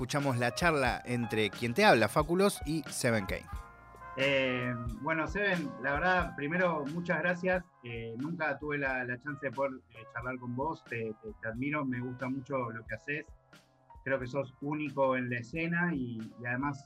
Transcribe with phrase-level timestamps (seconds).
[0.00, 3.46] escuchamos la charla entre quien te habla, Fáculos, y 7K.
[4.16, 7.62] Eh, bueno, Seven, la verdad, primero, muchas gracias.
[7.84, 10.82] Eh, nunca tuve la, chance de poder eh, charlar con vos.
[10.84, 13.26] Te, admiro, me gusta mucho lo que haces.
[14.02, 16.82] Creo que sos único en la escena y, además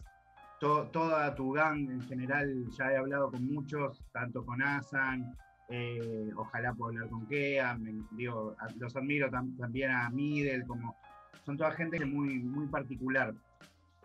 [0.58, 5.36] toda tu gang en general, ya he hablado con muchos, tanto con Asan,
[6.34, 7.78] ojalá pueda hablar con Kea,
[8.12, 10.96] digo, los admiro también a Midel, como
[11.44, 13.34] son toda gente muy, muy particular.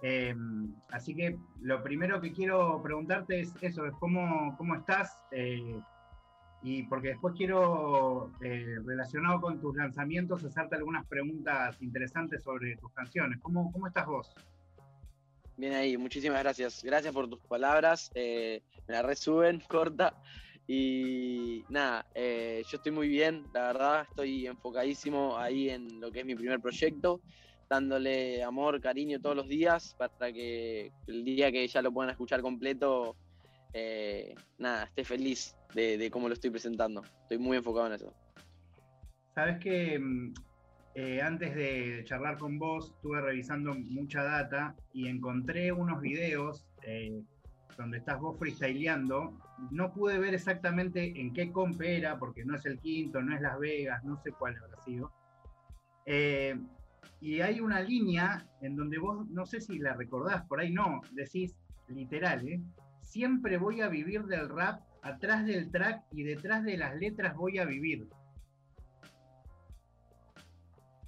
[0.02, 5.80] Em, así que lo primero que quiero preguntarte es eso, es cómo, cómo estás, eh,
[6.62, 12.92] y porque después quiero, eh, relacionado con tus lanzamientos, hacerte algunas preguntas interesantes sobre tus
[12.94, 13.40] canciones.
[13.42, 14.34] ¿Cómo, cómo estás vos?
[15.56, 16.84] Bien ahí, muchísimas gracias.
[16.84, 18.12] Gracias por tus palabras.
[18.16, 20.14] Eh, me la resuben, corta.
[20.72, 26.26] Y nada, yo estoy muy bien, la verdad, estoy enfocadísimo ahí en lo que es
[26.28, 27.22] mi primer proyecto
[27.70, 32.42] dándole amor, cariño todos los días para que el día que ya lo puedan escuchar
[32.42, 33.16] completo,
[33.74, 37.04] eh, nada, esté feliz de, cómo lo estoy presentando.
[37.22, 38.14] Estoy muy enfocado en eso.
[39.36, 40.34] Sabes que mm,
[40.96, 47.22] eh, antes de charlar con vos estuve revisando mucha data y encontré unos videos eh,
[47.78, 49.38] donde estás vos freestyleando.
[49.72, 53.42] No pude ver exactamente en qué comp era, porque no es el quinto, no es
[53.42, 55.12] Las Vegas, no sé cuál habrá sido.
[57.22, 61.02] Y hay una línea en donde vos, no sé si la recordás, por ahí no,
[61.12, 61.56] decís
[61.88, 62.62] literal, ¿eh?
[63.02, 67.58] siempre voy a vivir del rap, atrás del track y detrás de las letras voy
[67.58, 68.08] a vivir.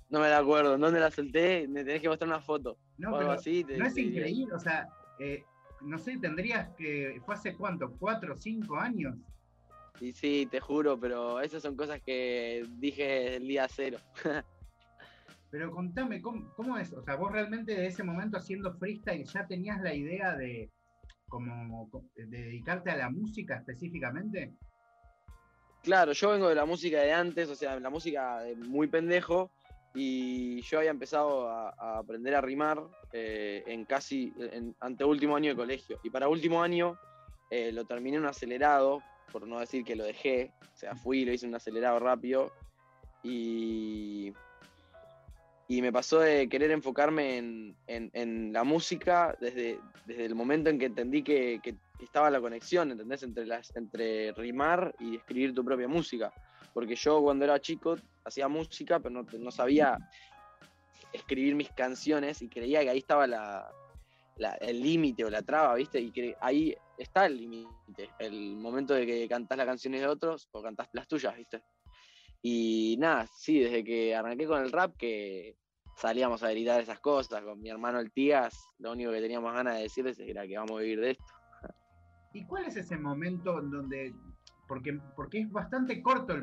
[0.10, 1.68] No me la acuerdo, ¿dónde la solté?
[1.70, 2.78] Me tenés que mostrar una foto.
[2.98, 5.46] No, pero así, no es increíble, o sea, eh,
[5.84, 7.92] no sé, tendrías que, ¿fue hace cuánto?
[7.98, 9.16] ¿Cuatro o cinco años?
[10.00, 14.00] Y sí, te juro, pero esas son cosas que dije el día cero.
[15.52, 16.94] Pero contame, ¿cómo, es?
[16.94, 20.72] O sea, vos realmente de ese momento haciendo freestyle ya tenías la idea de,
[21.28, 24.54] como, dedicarte a la música específicamente?
[25.84, 29.52] Claro, yo vengo de la música de antes, o sea, la música de muy pendejo,
[29.94, 32.82] y yo había empezado a, aprender a rimar
[33.12, 36.00] eh, en casi, en, ante último año de colegio.
[36.04, 36.98] Y para último año
[37.50, 39.02] eh, lo terminé en un acelerado,
[39.32, 42.52] por no decir que lo dejé, o sea, fui lo hice en un acelerado rápido,
[43.24, 44.34] y
[45.72, 50.88] y me pasó de querer enfocarme en, la música desde, desde, el momento en que
[50.88, 51.62] entendí que,
[52.02, 53.24] estaba la conexión, ¿entendés?
[53.24, 56.34] Entre, las, entre rimar y escribir tu propia música.
[56.74, 59.98] Porque yo cuando era chico hacía música, pero no, sabía
[61.12, 63.70] escribir mis canciones y creía que ahí estaba la,
[64.60, 66.00] el límite o la traba, ¿viste?
[66.00, 70.62] Y ahí está el límite, el momento de que cantás las canciones de otros o
[70.62, 71.62] cantás las tuyas, ¿viste?
[72.42, 75.56] Y nada, sí, desde que arranqué con el rap, que
[75.96, 79.76] salíamos a gritar esas cosas con mi hermano el Tías, lo único que teníamos ganas
[79.76, 81.26] de decirles era que vamos a vivir de esto.
[82.34, 84.14] ¿Y cuál es ese momento en donde,
[84.72, 86.34] porque, porque es bastante corto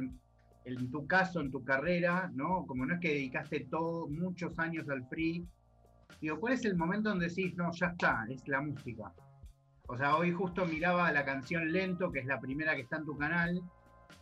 [0.66, 2.66] en tu caso, en tu carrera, ¿no?
[2.66, 5.47] Como no es que dedicaste todo, muchos años al free,
[6.21, 9.15] digo, ¿cuál es el momento donde decís, no, ya está, es la música?
[9.87, 13.06] O sea, hoy justo miraba la canción Lento, que es la primera que está en
[13.06, 13.62] tu canal,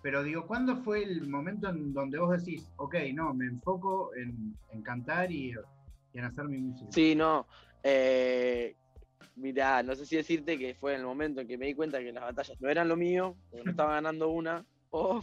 [0.03, 4.57] pero digo, ¿cuándo fue el momento en donde vos decís, ok, no, me enfoco en,
[4.85, 5.53] cantar y,
[6.13, 6.93] en hacer mi música?
[6.93, 7.49] Sí, no.
[7.83, 8.77] Eh,
[9.37, 12.01] mirá, no sé si decirte que fue en el momento en que me di cuenta
[12.01, 15.23] que las batallas no eran lo mío, porque no estaba ganando una, o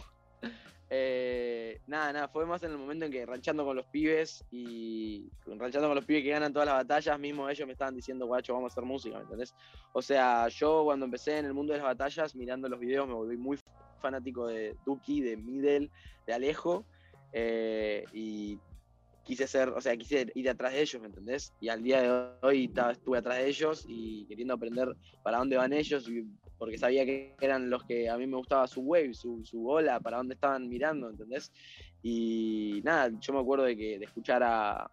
[0.90, 5.28] eh, nada, nada, fue más en el momento en que ranchando con los pibes y
[5.46, 8.54] ranchando con los pibes que ganan todas las batallas, mismo ellos me estaban diciendo, guacho,
[8.54, 9.54] vamos a hacer música, ¿me entendés?
[9.92, 13.14] O sea, yo cuando empecé en el mundo de las batallas, mirando los videos, me
[13.14, 13.58] volví muy
[14.00, 15.90] fanático de Duki, de Middle,
[16.26, 16.84] de Alejo,
[17.32, 18.60] eh, y
[19.24, 21.52] quise ser, o sea, quise ir atrás de ellos, ¿me entendés?
[21.60, 25.72] Y al día de hoy estuve atrás de ellos y queriendo aprender para dónde van
[25.72, 26.08] ellos,
[26.58, 29.98] porque sabía que eran los que a mí me gustaba su wave, su, su ola,
[30.00, 31.52] para dónde estaban mirando, ¿entendés?
[32.02, 34.90] Y nada, yo me acuerdo de que de escuchar a,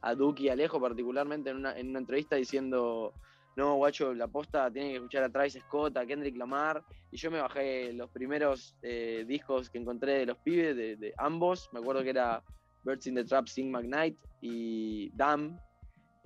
[0.00, 3.12] a Duki y Alejo particularmente en una, en una entrevista diciendo
[3.58, 7.28] no, guacho, la posta tiene que escuchar a Travis Scott, a Kendrick Lamar, y yo
[7.28, 12.04] me bajé los primeros eh, discos que encontré de los pibes, de, ambos, me acuerdo
[12.04, 12.40] que era
[12.88, 15.60] Birds in the Trap, Sing McKnight y Damn,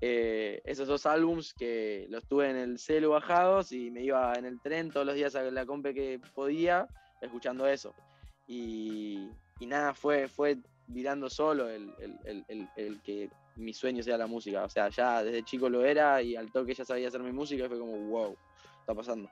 [0.01, 4.45] eh, esos dos álbums que los tuve en el celu bajados y me iba en
[4.45, 6.87] el tren todos los días a la compe que podía,
[7.21, 7.95] escuchando eso.
[8.47, 9.29] Y,
[9.61, 11.93] nada, fue, fue virando solo el,
[12.77, 14.65] el que mi sueño sea la música.
[14.65, 17.65] O sea, ya desde chico lo era y al toque ya sabía hacer mi música
[17.65, 18.37] y fue como, wow,
[18.81, 19.29] está pasando.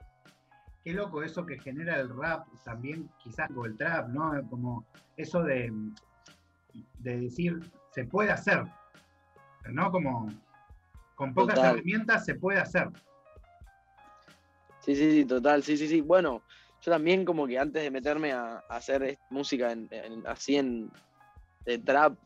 [0.83, 4.31] Qué loco eso que genera el rap, también quizás o el trap, ¿no?
[4.49, 4.85] Como
[5.15, 5.71] eso de,
[6.99, 7.59] de decir,
[7.93, 8.63] se puede hacer,
[9.69, 9.91] ¿no?
[9.91, 10.31] Como
[11.15, 11.75] con pocas Total.
[11.75, 12.89] herramientas se puede hacer.
[14.79, 16.01] Sí, sí, sí, total, sí, sí, sí.
[16.01, 16.43] Bueno,
[16.81, 20.89] yo también como que antes de meterme a, a hacer música en- en- así en
[21.65, 22.17] de trap,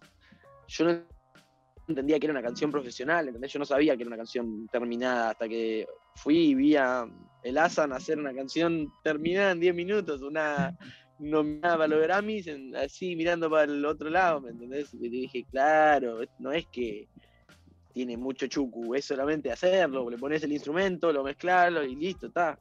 [0.67, 1.01] yo no
[1.87, 3.51] entendía que era una canción profesional, ¿entendés?
[3.51, 7.05] Yo no sabía que era una canción terminada hasta que fui y vi a
[7.43, 10.73] el Asan hacer una canción terminada en 10 minutos, una
[11.19, 14.93] nominada para los Grammys, así mirando para el otro lado, ¿me entendés?
[14.93, 17.07] Y dije, claro, no es que
[17.93, 22.59] tiene mucho chucu, es solamente hacerlo, le pones el instrumento, lo mezclarlo y listo, está.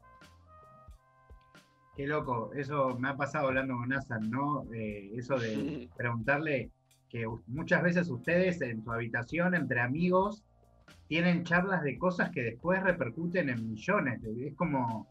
[1.96, 4.64] Qué loco, eso me ha pasado hablando con Nathan, ¿no?
[4.72, 6.70] Eh, eso de preguntarle
[7.08, 10.44] que muchas veces ustedes en su habitación, entre amigos,
[11.08, 14.20] tienen charlas de cosas que después repercuten en millones.
[14.24, 15.06] Es como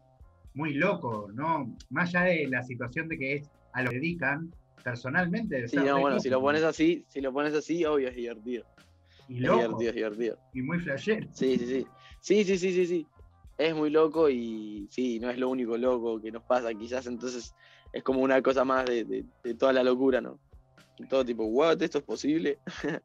[0.54, 1.76] muy loco, ¿no?
[1.90, 4.52] Más allá de la situación de que es a lo que dedican,
[4.82, 5.66] personalmente.
[5.68, 8.64] Sí, no, bueno, si lo pones así, si lo pones así, obvio es divertido.
[9.28, 10.38] Y Es loco, divertido, es divertido.
[10.52, 11.26] y muy flashero.
[11.32, 11.86] Sí, sí, sí.
[12.20, 13.06] Sí, sí, sí, sí, sí.
[13.56, 17.54] Es muy loco y sí, no es lo único loco que nos pasa, quizás entonces
[17.92, 20.40] es como una cosa más de, de- de toda la locura, ¿no?
[21.08, 22.58] Todo tipo, what, esto es posible.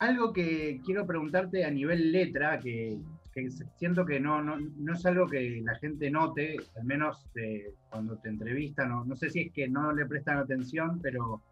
[0.00, 2.98] Algo que quiero preguntarte a nivel letra, que,
[3.32, 7.74] que siento que no, no, no es algo que la gente note, al menos eh,
[7.90, 11.42] cuando te entrevistan, o no sé si es que no le prestan atención, pero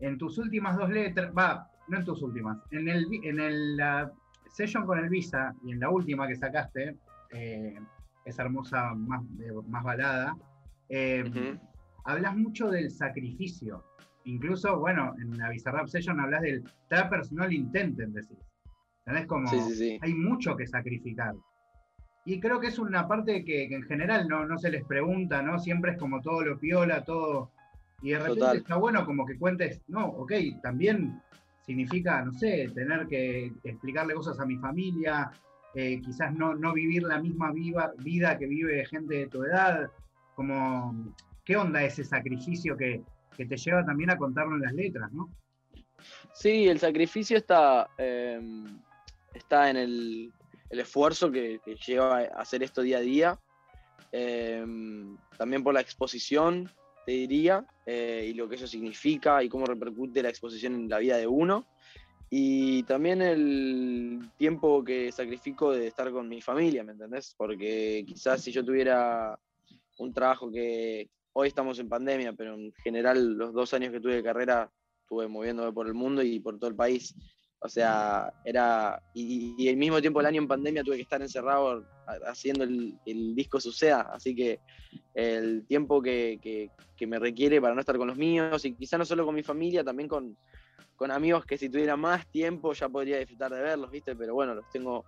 [0.00, 4.10] en tus últimas dos letras, va, no en tus últimas, en el, en el la
[4.52, 6.96] session con el Visa y en la última que sacaste,
[7.32, 7.78] eh,
[8.24, 10.36] esa hermosa más, eh, más balada,
[10.88, 11.58] eh, Ujú.
[12.04, 13.84] hablas mucho del sacrificio.
[14.24, 18.38] Incluso, bueno, en la Bizarrap Session hablas del trappers no lo intenten, decir.
[19.04, 19.26] ¿Entendés?
[19.26, 19.98] Como Sí, sí, sí.
[20.00, 21.34] hay mucho que sacrificar.
[22.24, 25.42] Y creo que es una parte que, que en general no, no se les pregunta,
[25.42, 25.58] ¿no?
[25.58, 27.50] Siempre es como todo lo piola, todo.
[28.00, 28.56] Y de repente Total.
[28.58, 30.32] está bueno como que cuentes, no, ok,
[30.62, 31.20] también
[31.64, 35.30] significa, no sé, tener que explicarle cosas a mi familia,
[35.74, 39.90] eh, quizás no, no vivir la misma viva, vida que vive gente de tu edad.
[40.34, 41.14] Como,
[41.44, 43.02] ¿qué onda ese sacrificio que,
[43.36, 45.28] que te lleva también a contarlo en las letras, ¿no?
[46.32, 48.40] Sí, el sacrificio está, eh,
[49.34, 50.32] está en el,
[50.70, 53.38] el esfuerzo que, que lleva a hacer esto día a día.
[54.12, 54.64] eh,
[55.38, 56.70] también por la exposición,
[57.04, 60.98] te diría, eh, y lo que eso significa y cómo repercute la exposición en la
[60.98, 61.66] vida de uno.
[62.30, 67.34] Y también el tiempo que sacrifico de estar con mi familia, ¿me entendés?
[67.36, 69.38] Porque quizás si yo tuviera
[69.98, 74.14] un trabajo que hoy estamos en pandemia, pero en general los dos años que tuve
[74.14, 74.70] de carrera
[75.02, 77.14] estuve moviéndome por el mundo y por todo el país.
[77.64, 79.00] O sea, era.
[79.14, 82.98] Y, al mismo tiempo el año en pandemia tuve que estar encerrado ha- haciendo el,
[83.04, 84.02] el disco Suceda.
[84.12, 84.60] Así que
[85.14, 86.70] el tiempo que, que-
[87.04, 89.82] me requiere para no estar con los míos, y quizá no solo con mi familia,
[89.82, 90.38] también con,
[90.94, 94.14] con amigos que si tuviera más tiempo ya podría disfrutar de verlos, ¿viste?
[94.14, 95.04] Pero bueno, los tengo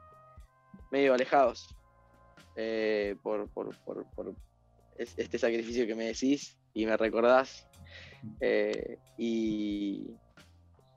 [0.90, 1.68] medio alejados
[2.56, 4.34] eh, por, por- por- por
[4.96, 7.64] es- este sacrificio que me decís y me recordás.
[8.40, 10.16] Eh, y,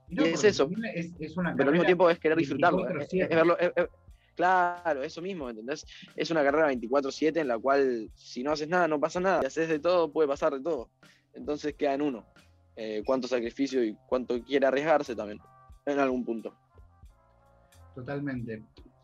[0.08, 0.64] Y no, Y es eso.
[0.68, 2.88] también Es, es una pero al mismo tiempo es querer disfrutarlo.
[2.88, 3.36] es- es 24/7.
[3.36, 3.88] verlo- es- es-
[4.34, 5.84] claro, eso mismo, ¿entendés?
[6.16, 9.40] Es una carrera 24-7 en la cual si no haces nada, no pasa nada.
[9.40, 10.90] Si haces de todo, puede pasar de todo.
[11.34, 12.24] Entonces queda en uno.
[12.76, 15.40] Eh, cuánto sacrificio y cuánto quiere arriesgarse también,
[15.84, 16.54] en algún punto.
[17.94, 18.62] Totalmente.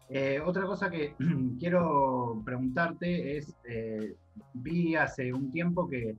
[0.08, 1.14] Eh, otra cosa que
[1.58, 4.14] quiero preguntarte es, eh,
[4.52, 6.16] vi hace un tiempo que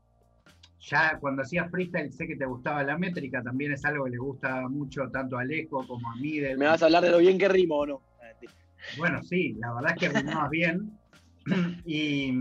[0.79, 4.17] ya cuando hacías freestyle sé que te gustaba la métrica, también es algo que le
[4.17, 6.39] gusta mucho tanto a Alejo como a mí.
[6.39, 8.03] del- ¿Me vas a hablar de lo bien que rimo o no?
[8.97, 10.99] Bueno, sí, la verdad es que rimabas bien.
[11.85, 12.33] Y,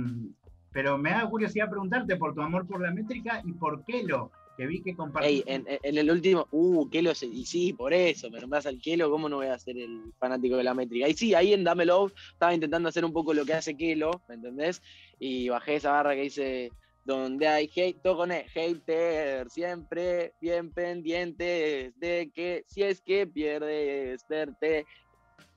[0.72, 4.32] pero me da curiosidad preguntarte por tu amor por la métrica y por qué lo,
[4.56, 5.52] que vi que compartiste.
[5.52, 9.36] en, el último, uh, Kelo, y sí, por eso, me nombras al Kelo, ¿cómo no
[9.36, 11.08] voy a ser el fanático de la métrica?
[11.08, 14.22] Y sí, ahí en Dame Love estaba intentando hacer un poco lo que hace Kelo,
[14.28, 14.80] ¿me entendés?
[15.18, 16.70] Y bajé esa barra que dice,
[17.04, 24.26] donde hay hate, con E, hater, siempre bien pendientes de que si es que pierdes,
[24.28, 24.86] verte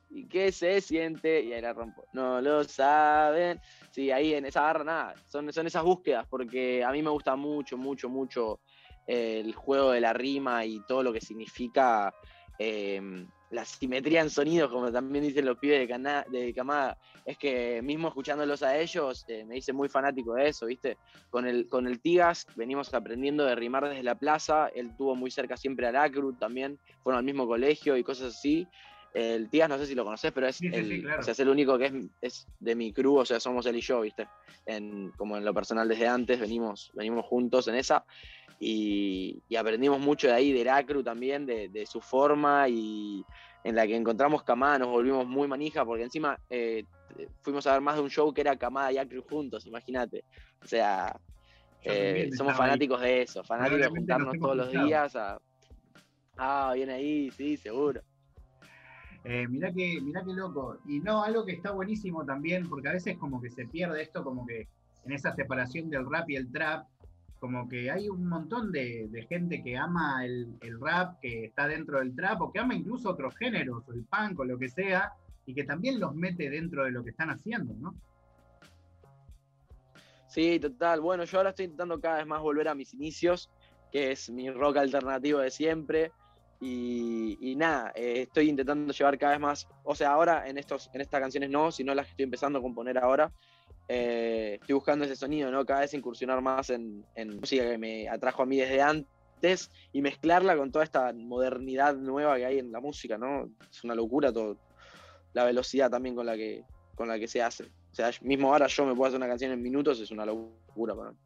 [0.09, 3.59] y que se siente, y ahí la rompo, no lo saben.
[3.91, 7.35] Sí, ahí en esa barra, nada, son, son esas búsquedas, porque a mí me gusta
[7.35, 8.61] mucho, mucho, mucho
[9.05, 12.13] el juego de la rima y todo lo que significa
[12.59, 13.01] eh,
[13.49, 16.97] la simetría en sonidos, como también dicen los pibes de, Cana- de Camada.
[17.25, 20.97] Es que mismo escuchándolos a ellos, eh, me hice muy fanático de eso, ¿viste?
[21.29, 25.31] Con el, con el Tigas venimos aprendiendo de rimar desde la plaza, él tuvo muy
[25.31, 28.67] cerca siempre al Acru también, fueron al mismo colegio y cosas así.
[29.13, 31.19] El Tigas, no sé si lo conoces, pero es, Sí, el, sí, claro.
[31.21, 33.77] o sea, es el único que es, es de mi crew, o sea, somos él
[33.77, 34.27] y yo, ¿viste?
[34.65, 38.05] En, como en lo personal desde antes, venimos, venimos juntos en esa
[38.59, 43.23] y, y aprendimos mucho de ahí, del Acru también, de, de su forma y,
[43.67, 46.83] en la que encontramos Camada, nos volvimos muy manija, porque encima eh,
[47.41, 50.23] fuimos a ver más de un show que era Camada y Acru juntos, imagínate.
[50.63, 51.19] O sea,
[51.83, 55.39] eh, somos fanáticos de eso, fanáticos de juntarnos todos los días a...
[56.37, 58.01] Ah, viene ahí, sí, seguro.
[59.29, 60.77] Eh, mirá, que, mirá que loco.
[60.85, 64.23] Y no, algo que está buenísimo también, porque a veces como que se pierde esto,
[64.23, 64.69] como que
[65.03, 66.87] en esa separación del rap y el trap,
[67.37, 72.15] como que hay un montón de, gente que ama el, rap, que está dentro del
[72.15, 75.11] trap, o que ama incluso otros géneros, el punk, o lo que sea,
[75.45, 77.95] y que también los mete dentro de lo que están haciendo, ¿no?
[80.29, 81.01] Sí, total.
[81.01, 83.49] Bueno, yo ahora estoy intentando cada vez más volver a mis inicios,
[83.91, 86.13] que es mi rock alternativo de siempre.
[86.59, 91.01] Y, nada, eh, estoy intentando llevar cada vez más, o sea, ahora en, estos, en
[91.01, 93.31] estas canciones no, sino las que estoy empezando a componer ahora,
[93.87, 95.65] eh, estoy buscando ese sonido, ¿no?
[95.65, 97.05] Cada vez incursionar más en,
[97.39, 102.37] música que me atrajo a mí desde antes y mezclarla con toda esta modernidad nueva
[102.37, 103.49] que hay en la música, ¿no?
[103.71, 104.57] Es una locura todo.
[105.33, 106.63] La velocidad también con la que,
[106.95, 107.65] con la que se hace.
[107.65, 110.95] O sea, mismo ahora yo me puedo hacer una canción en minutos, es una locura
[110.95, 111.17] para mí.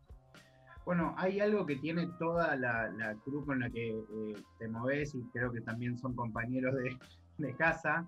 [0.85, 5.13] Bueno, hay algo que tiene toda la, la crew con la que eh, te moves
[5.15, 6.97] y creo que también son compañeros de,
[7.37, 8.07] de casa,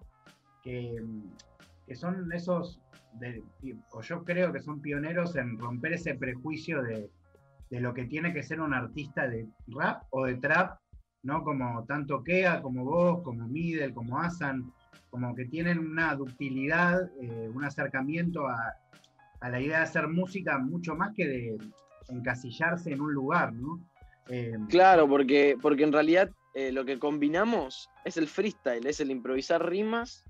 [0.63, 0.95] que,
[1.87, 2.81] que son esos
[3.91, 7.09] o yo creo que son pioneros en romper ese prejuicio de,
[7.69, 10.77] lo que tiene que ser un artista de rap o de trap,
[11.23, 11.43] ¿no?
[11.43, 14.71] Como tanto Kea, como vos, como Midel, como Asan,
[15.09, 18.75] como que tienen una ductilidad, eh, un acercamiento a,
[19.41, 21.57] la idea de hacer música mucho más que de
[22.09, 23.79] encasillarse en un lugar, ¿no?
[24.29, 29.11] Eh, claro, porque, porque en realidad eh, lo que combinamos es el freestyle, es el
[29.11, 30.23] improvisar rimas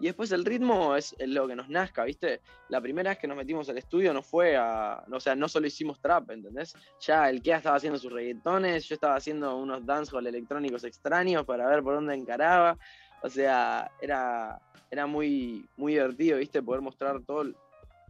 [0.00, 2.40] y después el ritmo es lo que nos nazca, ¿viste?
[2.68, 5.04] La primera vez que nos metimos al estudio no fue a.
[5.10, 6.74] O sea, no solo hicimos trap, ¿entendés?
[7.00, 11.66] Ya el Kea estaba haciendo sus reggaetones, yo estaba haciendo unos dancehall electrónicos extraños para
[11.66, 12.78] ver por dónde encaraba.
[13.22, 16.62] O sea, era, era muy, muy divertido, ¿viste?
[16.62, 17.52] Poder mostrar todo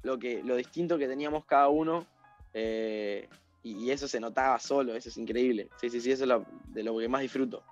[0.03, 2.07] lo, que, lo distinto que teníamos cada uno.
[2.53, 3.29] Eh,
[3.63, 5.69] y, eso se notaba solo, eso es increíble.
[5.81, 7.63] Sí, sí, sí, eso es de lo que más disfruto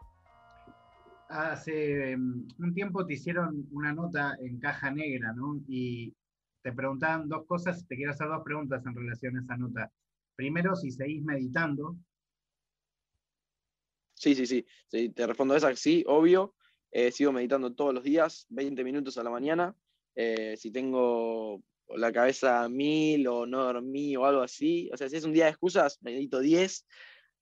[1.29, 5.61] hace em, un tiempo te hicieron una nota en caja negra, ¿no?
[5.69, 6.15] Y
[6.63, 9.93] te preguntaban dos cosas, te quiero hacer dos preguntas en relación a esa nota.
[10.35, 11.97] Primero, si seguís meditando.
[14.15, 14.67] Sí, sí, sí.
[15.11, 16.55] te respondo esa, sí, obvio.
[16.91, 19.75] Eh, sigo meditando todos los días, 20 minutos a la mañana.
[20.15, 21.63] Eh, si tengo
[21.95, 25.33] la cabeza a mil o no dormí o algo así, o sea, si es un
[25.33, 26.85] día de excusas, medito 10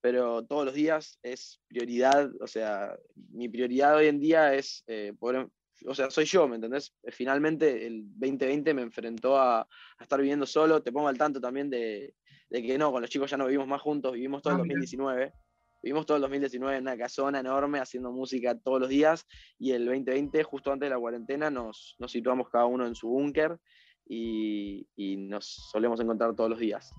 [0.05, 2.95] pero todos los días es prioridad, o sea,
[3.31, 5.47] mi prioridad hoy en día es eh, poder,
[5.87, 6.93] o sea, soy yo, ¿me entendés?
[7.07, 9.67] Finalmente el 2020 me enfrentó a,
[9.99, 12.13] estar viviendo solo, te pongo al tanto también de,
[12.51, 15.31] que no, con los chicos ya no vivimos más juntos, vivimos todo el 2019.
[15.33, 15.39] Ah,
[15.81, 19.25] vivimos todo el 2019 en una casona enorme haciendo música todos los días
[19.57, 23.07] y el 2020, justo antes de la cuarentena, nos, nos situamos cada uno en su
[23.07, 23.59] búnker
[24.07, 24.85] y,
[25.17, 26.93] nos solemos encontrar todos los días.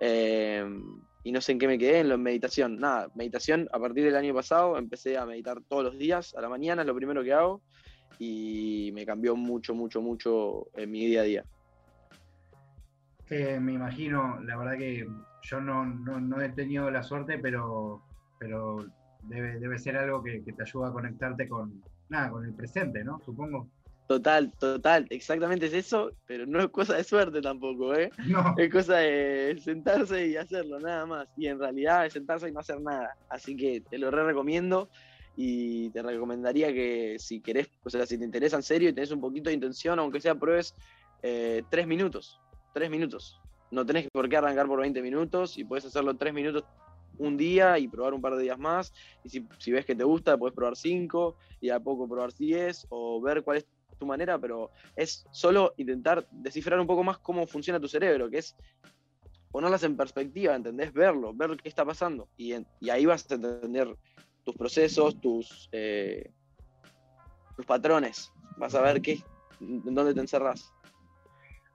[0.00, 0.64] Eh,
[1.24, 2.78] y no sé en qué me quedé, en la meditación.
[2.78, 6.48] Nada, meditación a partir del año pasado empecé a meditar todos los días, a la
[6.48, 7.60] mañana es lo primero que hago
[8.18, 11.44] y me cambió mucho, mucho, mucho en mi día a día.
[13.30, 15.06] me imagino, la verdad que
[15.42, 18.02] yo no, he tenido la suerte, pero,
[18.38, 18.84] pero
[19.22, 23.04] debe, debe ser algo que, que, te ayuda a conectarte con, nada, con el presente,
[23.04, 23.20] ¿no?
[23.20, 23.68] Supongo.
[24.08, 28.10] Total, total, exactamente es eso, pero no es cosa de suerte tampoco, ¿eh?
[28.56, 31.28] Es cosa de sentarse y hacerlo, nada más.
[31.36, 33.14] Y en realidad es sentarse y no hacer nada.
[33.28, 34.88] Así que te lo re recomiendo
[35.36, 39.10] y te recomendaría que si querés, o sea, si te interesa en serio y tenés
[39.10, 40.74] un poquito de intención, aunque sea pruebes,
[41.22, 42.40] eh, tres minutos,
[42.72, 43.42] tres minutos.
[43.70, 46.64] No tenés por qué arrancar por 20 minutos y puedes hacerlo tres minutos
[47.18, 48.92] un día y probar un par de días más.
[49.24, 53.20] Y si, ves que te gusta, puedes probar cinco y a poco probar 10 o
[53.20, 53.66] ver cuál es
[53.98, 58.38] tu manera, pero es solo intentar descifrar un poco más cómo funciona tu cerebro, que
[58.38, 58.56] es
[59.50, 60.92] ponerlas en perspectiva, ¿entendés?
[60.92, 62.28] Verlo, ver qué está pasando.
[62.36, 62.52] Y,
[62.88, 63.96] ahí vas a entender
[64.44, 66.30] tus procesos, tus, eh,
[67.56, 68.32] tus patrones.
[68.56, 69.20] Vas a ver qué,
[69.60, 70.72] en dónde te encerras.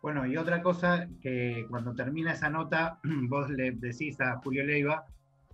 [0.04, 5.06] Bueno, y otra cosa que cuando termina esa nota, vos le decís a Julio Leiva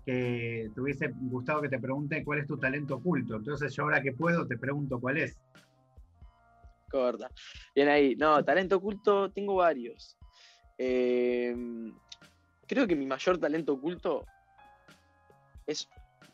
[0.09, 3.35] que te hubiese gustado que te pregunte cuál es tu talento oculto.
[3.35, 5.37] Entonces yo ahora que puedo te pregunto cuál es.
[6.89, 7.29] Corta.
[7.75, 8.15] Bien ahí.
[8.15, 10.17] No, talento oculto tengo varios.
[10.79, 11.93] Em,
[12.65, 14.25] creo que mi mayor talento oculto
[15.67, 15.87] es,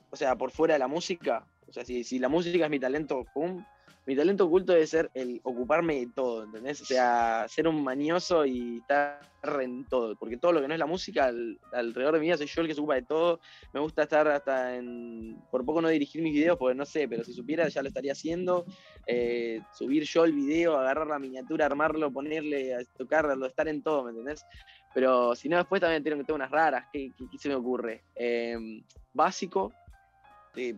[0.10, 1.46] o sea, por fuera de la música.
[1.68, 3.62] O sea, si, la música es mi talento, pum,
[4.06, 6.82] mi talento oculto debe ser el ocuparme de todo, ¿entendés?
[6.82, 9.20] O sea, ser un manioso y estar
[9.60, 11.32] en todo, porque todo lo que no es la música
[11.72, 13.40] alrededor de mi vida soy yo el que se ocupa de todo.
[13.74, 17.24] Me gusta estar hasta en, por poco no dirigir mis videos, porque no sé, pero
[17.24, 18.66] si supiera ya lo estaría haciendo.
[19.08, 24.12] Eh, subir yo el video, agarrar la miniatura, armarlo, ponerle, tocarlo, estar en todo, ¿me
[24.12, 24.46] entendés?
[24.94, 28.04] Pero si no, después también tengo, tengo unas raras, ¿qué, se me ocurre?
[28.16, 28.84] Em,
[29.14, 29.74] básico,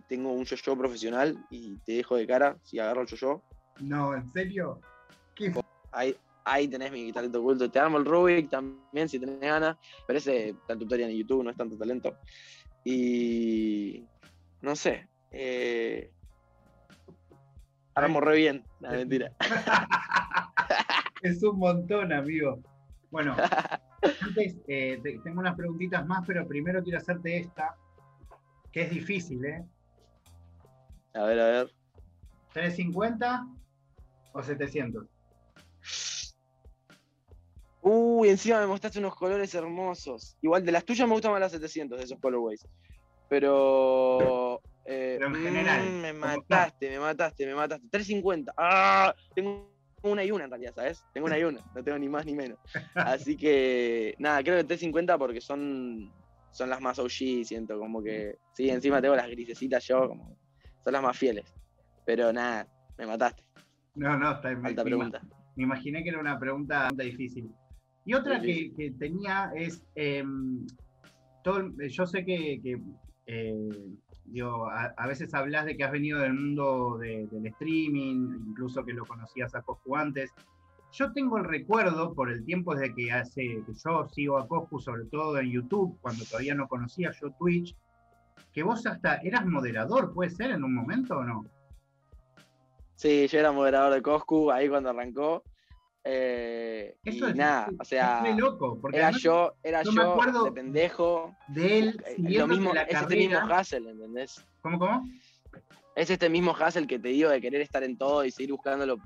[0.07, 3.43] tengo un yo-yo profesional y te dejo de cara si agarro el yo-yo.
[3.79, 4.81] No, ¿en serio?
[5.35, 5.53] ¿Qué?
[5.91, 7.69] Ahí, ahí tenés mi talento oculto.
[7.69, 11.51] Te armo el Rubik también si tenés ganas, pero ese en tutorial en YouTube, no
[11.51, 12.17] es tanto talento.
[12.83, 14.05] Y
[14.61, 15.07] no sé.
[15.31, 16.11] Eh,
[17.95, 19.31] armo re bien, la mentira.
[21.21, 22.59] es un montón, amigo.
[23.11, 23.35] Bueno,
[24.21, 27.75] antes eh, tengo unas preguntitas más, pero primero quiero hacerte esta,
[28.77, 29.65] que es difícil, ¿eh?
[31.15, 31.73] A ver, a ver.
[32.53, 33.57] ¿350
[34.33, 35.07] o 700?
[37.81, 40.37] Uy, encima me mostraste unos colores hermosos.
[40.43, 42.67] Igual de las tuyas me gustan más las 700 de esos colorways.
[43.27, 44.61] Pero.
[44.85, 45.83] Eh, en general.
[45.83, 47.87] Mm, me mataste, me mataste, me mataste.
[47.89, 48.53] 350.
[48.55, 49.15] ¡Ah!
[49.33, 49.71] Tengo
[50.03, 51.03] una y una en realidad, ¿sabes?
[51.15, 51.65] Tengo una y una.
[51.73, 52.59] No tengo ni más ni menos.
[52.93, 54.13] Así que.
[54.19, 56.13] Nada, creo que 350 porque son
[56.57, 60.35] son las más OG, siento, como que, sí, encima tengo las grisecitas yo, como,
[60.83, 61.45] son las más fieles.
[62.03, 63.43] Pero nada, me mataste.
[63.93, 65.21] No, no, está Alta pregunta.
[65.55, 67.51] Me imaginé que era una pregunta difícil.
[68.05, 69.85] Y otra que, tenía es,
[71.43, 72.81] todo, yo sé que,
[73.27, 73.69] eh,
[74.97, 79.53] a, veces hablas de que has venido del mundo del streaming, incluso que lo conocías
[79.53, 80.33] a poco antes.
[80.97, 84.79] Yo tengo el recuerdo, por el tiempo desde que hace que yo sigo a Coscu,
[84.79, 87.75] sobre todo en YouTube, cuando todavía no conocía yo Twitch,
[88.51, 91.45] que vos hasta eras moderador, ¿puede ser en un momento o no?
[92.95, 95.43] Sí, yo era moderador de Coscu ahí cuando arrancó.
[96.03, 101.35] Eh, y nada, o sea, es loco, porque era yo, era yo, de pendejo.
[101.49, 104.43] De él, eh, lo mismo, es este mismo Hassel, ¿entendés?
[104.61, 105.07] ¿Cómo, cómo?
[105.95, 108.97] Es este mismo Hassel que te digo de querer estar en todo y seguir buscándolo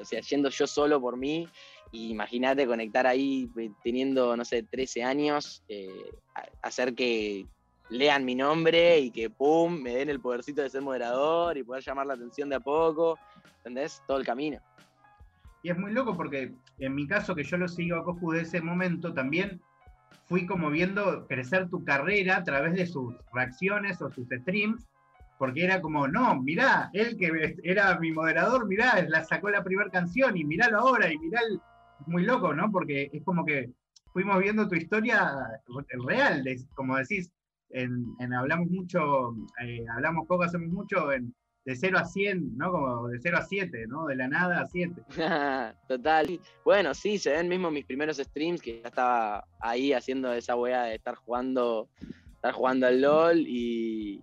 [0.00, 1.48] o sea, yendo yo solo por mí,
[1.92, 6.10] imagínate conectar ahí eh, teniendo, no sé, 13 años, eh,
[6.62, 7.46] hacer que
[7.90, 11.82] lean mi nombre y que, ¡pum!, me den el podercito de ser moderador y poder
[11.82, 13.18] llamar la atención de a poco,
[13.58, 14.02] ¿entendés?
[14.06, 14.60] Todo el camino.
[15.62, 18.42] Y es muy loco porque en mi caso, que yo lo sigo a Coscu de
[18.42, 19.60] ese momento, también
[20.26, 24.86] fui como viendo crecer tu carrera a través de sus reacciones o sus streams,
[25.38, 29.88] porque era como, no, mirá, él que era mi moderador, mirá, la sacó la primera
[29.90, 31.60] canción y miralo ahora y mirá, el...
[32.06, 32.70] muy loco, ¿no?
[32.70, 33.70] Porque es como que
[34.12, 35.32] fuimos viendo tu historia
[36.06, 37.32] real, como decís,
[37.70, 42.72] en, hablamos mucho, eh, hablamos poco, hacemos mucho en, de 0 a 100, ¿no?
[42.72, 44.06] Como de 0 a 7, ¿no?
[44.06, 45.02] De la nada a 7.
[45.88, 46.40] Total.
[46.64, 50.84] Bueno, sí, se ven mismo mis primeros streams que ya estaba ahí haciendo esa weá
[50.84, 51.90] de estar jugando,
[52.34, 54.22] estar jugando al LOL y,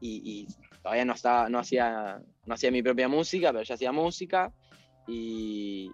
[0.00, 0.46] y,
[0.82, 4.52] todavía no, estaba, no, hacía, no hacía mi propia música, pero ya hacía música
[5.06, 5.90] y,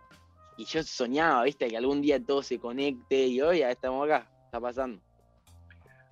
[0.58, 4.60] yo soñaba, viste, que algún día todo se conecte y hoy ya estamos acá, está
[4.60, 5.00] pasando.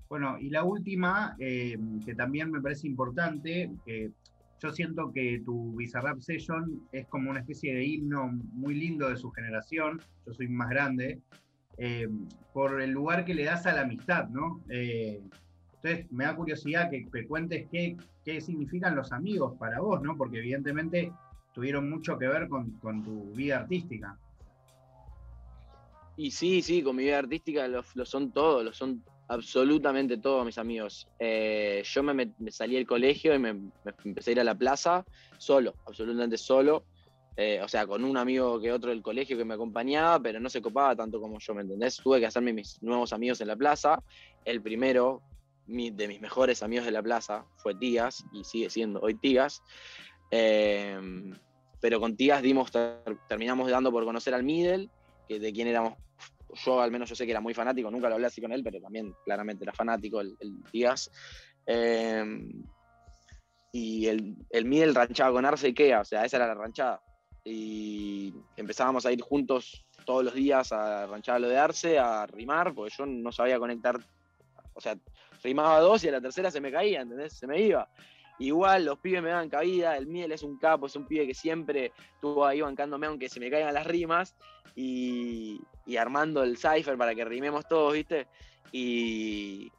[0.08, 4.10] Bueno, y la última, eh, que también me parece importante, que
[4.62, 9.16] yo siento que tu Bizarrap Session es como una especie de himno muy lindo de
[9.16, 11.20] su generación, yo soy más grande,
[11.78, 12.08] eh,
[12.52, 14.62] por el lugar que le das a la amistad, ¿no?
[14.68, 15.20] Eh,
[15.84, 20.16] entonces, me da curiosidad que, me cuentes qué, significan los amigos para vos, ¿no?
[20.16, 21.12] Porque evidentemente
[21.52, 24.18] tuvieron mucho que ver con, tu vida artística.
[26.16, 30.56] Y sí, sí, con mi vida artística lo, son todos, lo son absolutamente todos mis
[30.56, 31.06] amigos.
[31.18, 33.50] Eh, yo me, salí del colegio y me,
[34.04, 35.04] empecé a ir a la plaza
[35.36, 36.84] solo, absolutamente solo.
[37.36, 40.48] Eh, o sea, con un amigo que otro del colegio que me acompañaba, pero no
[40.48, 41.96] se copaba tanto como yo, ¿me entendés?
[41.98, 44.02] Tuve que hacerme mis nuevos amigos en la plaza.
[44.44, 45.20] El primero,
[45.66, 49.62] de mis mejores amigos de la plaza fue Tías y sigue siendo hoy Tías.
[50.30, 51.32] Em,
[51.80, 52.70] pero con Tías dimos,
[53.28, 54.88] terminamos dando por conocer al Middle,
[55.28, 55.94] que de quien éramos,
[56.64, 58.62] yo al menos yo sé que era muy fanático, nunca lo hablé así con él,
[58.62, 60.36] pero también claramente era fanático el,
[60.70, 61.10] Tías.
[61.66, 62.64] Em,
[63.72, 67.02] y el, el Middle ranchaba con Arce y Kea, o sea, esa era la ranchada.
[67.44, 72.26] Y empezábamos a ir juntos todos los días a ranchar a lo de Arce, a
[72.26, 73.98] rimar, porque yo no sabía conectar,
[74.74, 74.96] o sea,
[75.44, 77.34] rimaba dos y a la tercera se me caía, ¿entendés?
[77.34, 77.88] Se me iba.
[78.38, 81.34] Igual los pibes me daban cabida, el Miel es un capo, es un pibe que
[81.34, 84.34] siempre estuvo ahí bancándome aunque se me caigan las rimas
[84.74, 85.60] y,
[85.96, 88.26] armando el cipher para que rimemos todos, ¿viste?
[88.72, 89.70] Y,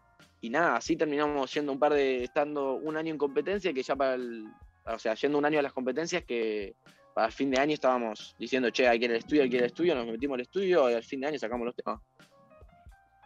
[0.43, 4.13] nada, así terminamos siendo un par de, estando un año en competencia que ya para
[4.13, 4.45] el,
[4.85, 6.75] o sea, yendo un año a las competencias que
[7.15, 9.63] para fin de año estábamos diciendo, che, hay que ir al estudio, hay que ir
[9.63, 11.99] estudio, nos metimos al estudio y al fin de año sacamos los temas.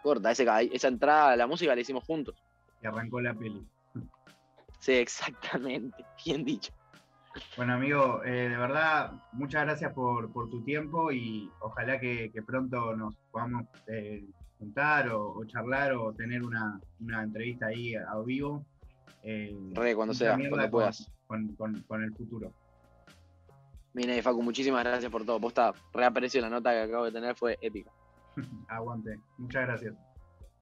[0.04, 2.36] Corta, ese, esa entrada a la música la hicimos juntos.
[2.82, 3.66] Y arrancó la peli.
[4.80, 6.72] Sí, exactamente, bien dicho.
[7.56, 13.16] Bueno, amigo, eh, de verdad, muchas gracias por, tu tiempo y ojalá que, pronto nos
[13.32, 14.26] podamos eh,
[14.58, 18.66] juntar o, charlar o tener una, entrevista ahí a, vivo.
[19.24, 21.12] Eh, Re, cuando sea, cuando puedas.
[21.28, 22.52] Con, el futuro.
[23.94, 25.40] Mira, Facu, muchísimas gracias por todo.
[25.40, 27.92] Posta, reapareció la nota que acabo de tener, fue épica.
[28.68, 29.20] Aguante.
[29.38, 30.09] Muchas gracias.